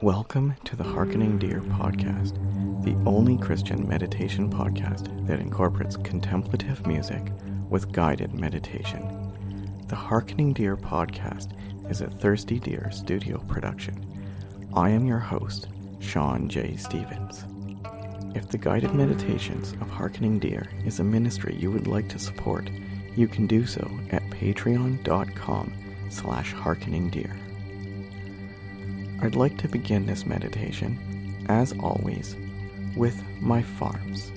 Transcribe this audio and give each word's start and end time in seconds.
Welcome 0.00 0.54
to 0.62 0.76
the 0.76 0.84
Harkening 0.84 1.38
Deer 1.38 1.60
podcast, 1.60 2.34
the 2.84 2.94
only 3.04 3.36
Christian 3.36 3.88
meditation 3.88 4.48
podcast 4.48 5.26
that 5.26 5.40
incorporates 5.40 5.96
contemplative 5.96 6.86
music 6.86 7.20
with 7.68 7.90
guided 7.90 8.32
meditation. 8.32 9.02
The 9.88 9.96
Harkening 9.96 10.52
Deer 10.52 10.76
podcast 10.76 11.50
is 11.90 12.00
a 12.00 12.06
Thirsty 12.06 12.60
Deer 12.60 12.92
studio 12.92 13.38
production. 13.48 14.70
I 14.72 14.90
am 14.90 15.04
your 15.04 15.18
host, 15.18 15.66
Sean 15.98 16.48
J. 16.48 16.76
Stevens. 16.76 17.44
If 18.36 18.48
the 18.50 18.58
guided 18.58 18.94
meditations 18.94 19.72
of 19.80 19.90
Harkening 19.90 20.38
Deer 20.38 20.70
is 20.84 21.00
a 21.00 21.04
ministry 21.04 21.56
you 21.58 21.72
would 21.72 21.88
like 21.88 22.08
to 22.10 22.20
support, 22.20 22.70
you 23.16 23.26
can 23.26 23.48
do 23.48 23.66
so 23.66 23.90
at 24.12 24.22
patreon.com 24.30 25.72
slash 26.08 26.54
harkeningdeer. 26.54 27.47
I'd 29.20 29.34
like 29.34 29.58
to 29.58 29.68
begin 29.68 30.06
this 30.06 30.26
meditation, 30.26 31.44
as 31.48 31.72
always, 31.80 32.36
with 32.96 33.20
my 33.40 33.62
farms. 33.62 34.30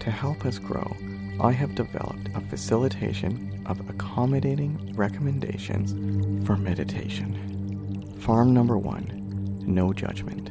To 0.00 0.10
help 0.10 0.46
us 0.46 0.58
grow, 0.58 0.96
I 1.38 1.52
have 1.52 1.74
developed 1.74 2.28
a 2.34 2.40
facilitation 2.40 3.62
of 3.66 3.88
accommodating 3.90 4.94
recommendations 4.94 5.92
for 6.46 6.56
meditation. 6.56 8.18
Farm 8.20 8.54
number 8.54 8.78
one 8.78 9.18
no 9.66 9.92
judgment. 9.92 10.50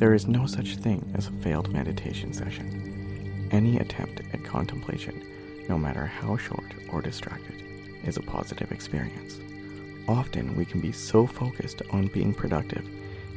There 0.00 0.14
is 0.14 0.26
no 0.26 0.46
such 0.46 0.76
thing 0.76 1.12
as 1.14 1.28
a 1.28 1.32
failed 1.42 1.72
meditation 1.72 2.32
session. 2.32 3.48
Any 3.52 3.78
attempt 3.78 4.20
at 4.32 4.44
contemplation, 4.44 5.22
no 5.68 5.78
matter 5.78 6.06
how 6.06 6.36
short 6.36 6.74
or 6.90 7.02
distracted, 7.02 7.62
is 8.04 8.16
a 8.16 8.22
positive 8.22 8.72
experience. 8.72 9.38
Often 10.08 10.56
we 10.56 10.64
can 10.64 10.80
be 10.80 10.92
so 10.92 11.26
focused 11.26 11.82
on 11.90 12.06
being 12.08 12.32
productive 12.32 12.88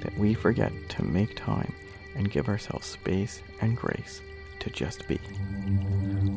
that 0.01 0.17
we 0.17 0.33
forget 0.33 0.71
to 0.89 1.03
make 1.03 1.35
time 1.35 1.73
and 2.15 2.31
give 2.31 2.47
ourselves 2.47 2.88
space 2.88 3.41
and 3.61 3.75
grace 3.75 4.21
to 4.59 4.69
just 4.69 5.07
be. 5.07 5.19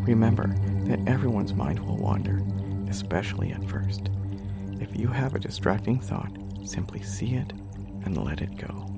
Remember 0.04 0.54
that 0.86 1.06
everyone's 1.06 1.54
mind 1.54 1.80
will 1.80 1.96
wander, 1.96 2.42
especially 2.88 3.52
at 3.52 3.68
first. 3.68 4.08
If 4.80 4.96
you 4.96 5.08
have 5.08 5.34
a 5.34 5.40
distracting 5.40 6.00
thought, 6.00 6.32
simply 6.64 7.02
see 7.02 7.34
it 7.34 7.52
and 8.04 8.24
let 8.24 8.40
it 8.40 8.56
go. 8.56 8.88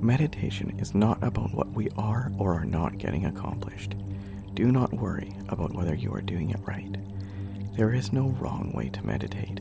Meditation 0.00 0.78
is 0.78 0.94
not 0.94 1.22
about 1.22 1.54
what 1.54 1.70
we 1.70 1.88
are 1.96 2.30
or 2.38 2.54
are 2.54 2.64
not 2.64 2.98
getting 2.98 3.26
accomplished. 3.26 3.94
Do 4.54 4.70
not 4.70 4.92
worry 4.92 5.34
about 5.48 5.72
whether 5.72 5.94
you 5.94 6.12
are 6.12 6.20
doing 6.20 6.50
it 6.50 6.60
right. 6.64 6.96
There 7.76 7.92
is 7.92 8.12
no 8.12 8.28
wrong 8.40 8.72
way 8.74 8.88
to 8.90 9.06
meditate. 9.06 9.60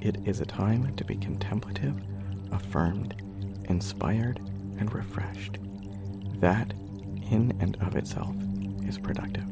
It 0.00 0.18
is 0.26 0.40
a 0.40 0.46
time 0.46 0.94
to 0.96 1.04
be 1.04 1.16
contemplative, 1.16 2.00
affirmed, 2.52 3.14
inspired, 3.68 4.38
and 4.78 4.92
refreshed. 4.94 5.58
That, 6.40 6.72
in 7.30 7.56
and 7.60 7.76
of 7.82 7.96
itself, 7.96 8.34
is 8.86 8.96
productive. 8.96 9.46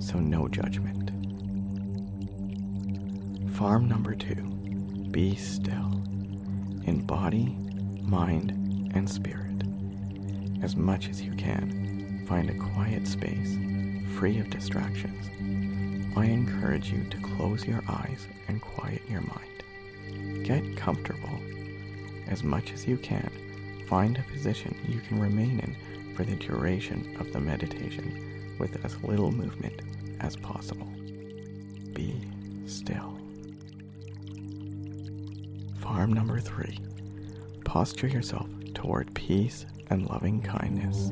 So, 0.00 0.20
no 0.20 0.48
judgment. 0.48 1.10
Farm 3.56 3.88
number 3.88 4.14
two 4.14 4.50
be 5.10 5.34
still 5.36 5.92
in 6.84 7.04
body, 7.06 7.56
mind, 8.02 8.50
and 8.94 9.08
spirit. 9.08 9.62
As 10.62 10.76
much 10.76 11.08
as 11.08 11.22
you 11.22 11.32
can, 11.36 12.24
find 12.28 12.50
a 12.50 12.54
quiet 12.54 13.06
space 13.06 13.56
free 14.18 14.38
of 14.38 14.50
distractions. 14.50 15.30
I 16.16 16.26
encourage 16.26 16.90
you 16.92 17.04
to 17.04 17.16
close 17.18 17.66
your 17.66 17.82
eyes 17.88 18.26
and 18.48 18.60
quiet 18.60 19.02
your 19.08 19.22
mind. 19.22 19.53
Get 20.42 20.76
comfortable. 20.76 21.38
As 22.26 22.42
much 22.42 22.72
as 22.72 22.86
you 22.86 22.96
can, 22.96 23.30
find 23.88 24.16
a 24.16 24.32
position 24.32 24.76
you 24.88 25.00
can 25.00 25.20
remain 25.20 25.60
in 25.60 26.14
for 26.14 26.24
the 26.24 26.36
duration 26.36 27.16
of 27.18 27.32
the 27.32 27.40
meditation 27.40 28.56
with 28.58 28.84
as 28.84 29.02
little 29.02 29.32
movement 29.32 29.80
as 30.20 30.36
possible. 30.36 30.86
Be 31.92 32.20
still. 32.66 33.18
Farm 35.80 36.12
number 36.12 36.40
three. 36.40 36.78
Posture 37.64 38.08
yourself 38.08 38.48
toward 38.74 39.14
peace 39.14 39.66
and 39.90 40.06
loving 40.08 40.40
kindness. 40.40 41.10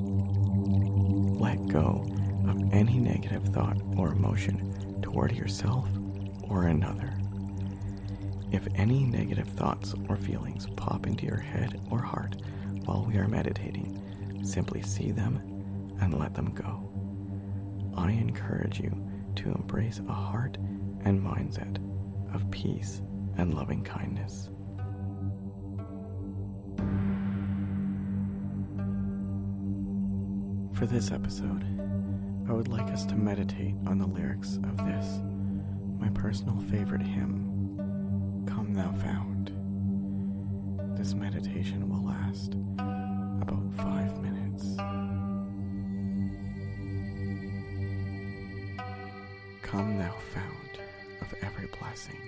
Let 1.41 1.67
go 1.69 2.07
of 2.49 2.73
any 2.73 2.99
negative 2.99 3.45
thought 3.49 3.77
or 3.97 4.13
emotion 4.13 5.01
toward 5.03 5.33
yourself 5.33 5.89
or 6.49 6.65
another. 6.65 7.22
If 8.53 8.69
any 8.75 9.05
negative 9.05 9.49
thoughts 9.49 9.95
or 10.11 10.17
feelings 10.17 10.67
pop 10.77 11.07
into 11.07 11.25
your 11.25 11.39
head 11.39 11.81
or 11.91 12.03
heart 12.03 12.37
while 12.85 13.07
we 13.09 13.17
are 13.17 13.27
meditating, 13.27 13.99
simply 14.45 14.83
see 14.83 15.11
them 15.11 15.41
and 16.03 16.19
let 16.19 16.35
them 16.35 16.53
go. 16.53 16.91
I 17.97 18.11
encourage 18.11 18.79
you 18.79 18.91
to 19.37 19.53
embrace 19.53 20.01
a 20.07 20.13
heart 20.13 20.59
and 21.05 21.19
mindset 21.23 21.79
of 22.35 22.51
peace 22.51 23.01
and 23.39 23.55
loving 23.55 23.83
kindness. 23.83 24.51
For 30.77 30.85
this 30.85 31.11
episode, 31.11 31.65
I 32.51 32.53
would 32.53 32.69
like 32.69 32.91
us 32.93 33.07
to 33.07 33.15
meditate 33.15 33.77
on 33.87 33.99
the 33.99 34.07
lyrics 34.07 34.57
of 34.57 34.77
this, 34.77 35.21
my 35.99 36.11
personal 36.11 36.61
favorite 36.71 37.03
hymn 37.03 37.62
thou 38.75 38.93
fount. 38.93 39.51
This 40.97 41.15
meditation 41.15 41.89
will 41.89 42.05
last 42.07 42.55
about 43.43 43.63
five 43.77 44.17
minutes. 44.23 44.77
Come, 49.63 49.99
thou 49.99 50.15
fount 50.33 50.79
of 51.21 51.35
every 51.43 51.69
blessing, 51.81 52.21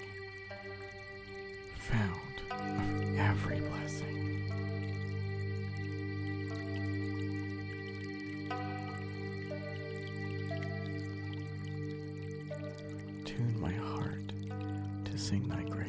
fount 1.78 2.40
of 2.50 3.18
every 3.18 3.60
blessing. 3.60 4.20
Tune 13.24 13.60
my 13.60 13.72
heart 13.72 14.32
to 15.04 15.18
sing 15.18 15.48
thy 15.48 15.62
grace. 15.64 15.83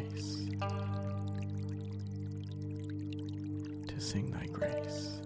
Sing 4.15 4.31
thy 4.31 4.45
grace. 4.45 5.19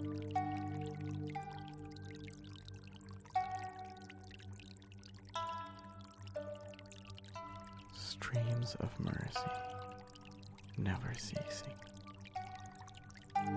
Streams 7.95 8.75
of 8.79 8.89
mercy, 8.99 9.51
never 10.79 11.13
ceasing, 11.15 11.77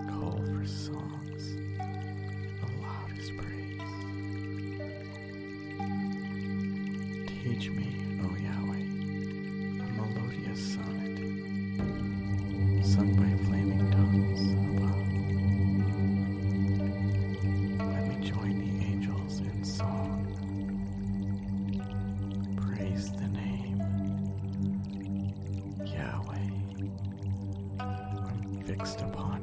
call 0.07 0.39
for 0.45 0.65
songs 0.67 1.55
of 2.61 2.69
loudest 2.79 3.35
praise. 3.35 3.81
Teach 7.43 7.71
me, 7.71 8.02
fixed 28.65 29.01
upon 29.01 29.42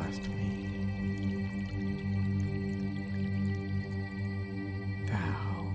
me. 0.00 1.48
Thou, 5.06 5.72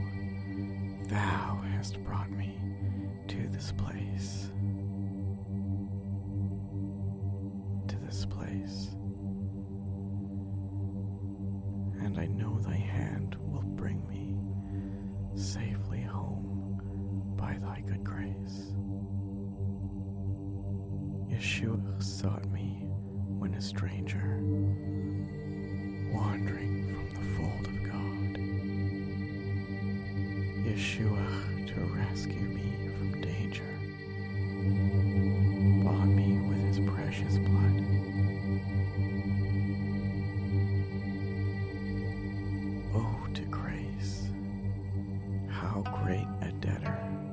thou 1.07 1.61
hast 1.71 2.03
brought 2.03 2.29
me 2.31 2.57
to 3.27 3.47
this 3.49 3.71
place. 3.71 4.49
To 7.87 7.95
this 8.05 8.25
place. 8.25 8.89
And 12.01 12.19
I 12.19 12.25
know 12.25 12.59
thy 12.59 12.75
hand 12.75 13.35
will 13.39 13.63
bring 13.75 14.07
me 14.09 14.35
safely 15.39 16.01
home 16.01 17.35
by 17.37 17.57
thy 17.61 17.81
good 17.87 18.03
grace. 18.03 18.71
Yeshua 21.31 22.03
sought 22.03 22.45
me 22.51 22.88
when 23.49 23.57
a 23.57 23.61
stranger, 23.61 24.39
wandering 26.11 26.85
from 26.93 27.07
the 27.15 27.21
fold 27.35 27.65
of 27.65 27.83
God. 27.83 28.31
Yeshua 30.65 31.27
to 31.67 31.79
rescue 31.95 32.41
me 32.41 32.89
from 32.97 33.21
danger, 33.21 33.63
bought 35.83 36.07
me 36.07 36.37
with 36.47 36.61
his 36.67 36.79
precious 36.89 37.37
blood. 37.37 37.83
Oh, 42.93 43.27
to 43.33 43.41
grace, 43.43 44.29
how 45.49 45.81
great 46.03 46.27
a 46.41 46.51
debtor 46.59 47.28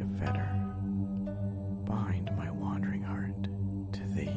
like 0.00 0.08
a 0.08 0.24
fetter, 0.24 0.48
bind 1.86 2.30
my 2.36 2.50
wandering 2.50 3.02
heart 3.02 3.42
to 3.92 4.00
thee. 4.14 4.30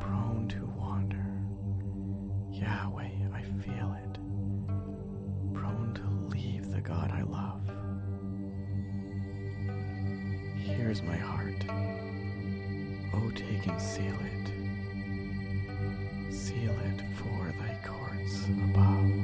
Prone 0.00 0.48
to 0.48 0.66
wander, 0.78 1.26
Yahweh, 2.50 3.10
I 3.34 3.42
feel 3.62 3.96
it. 4.04 4.18
Prone 5.54 5.94
to 5.94 6.36
leave 6.36 6.70
the 6.70 6.80
God 6.80 7.10
I 7.10 7.22
love. 7.22 7.60
Here's 10.58 11.02
my 11.02 11.16
heart. 11.16 11.64
Oh, 13.14 13.30
take 13.34 13.66
and 13.66 13.80
seal 13.80 14.14
it. 14.20 14.48
Seal 16.32 16.70
it 16.70 17.02
for 17.16 17.52
thy 17.58 17.78
courts 17.84 18.46
above. 18.46 19.21